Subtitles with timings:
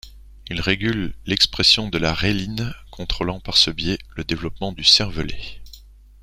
[0.49, 5.61] Il régule l'expression de la reeline, contrôlant par ce biais, le développement du cervelet.